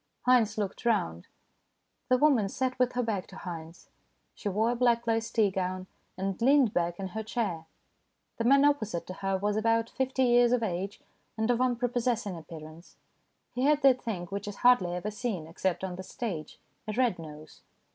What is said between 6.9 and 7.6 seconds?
in her i88 STORIES IN GREY